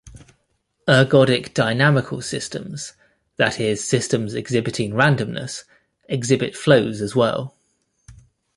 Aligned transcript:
Ergodic 0.87 1.53
dynamical 1.53 2.23
systems, 2.23 2.93
that 3.37 3.59
is, 3.59 3.87
systems 3.87 4.33
exhibiting 4.33 4.93
randomness, 4.93 5.63
exhibit 6.09 6.57
flows 6.57 7.01
as 7.01 7.15
well. 7.15 7.55